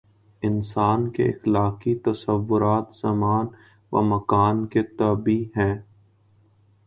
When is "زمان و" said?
2.95-4.01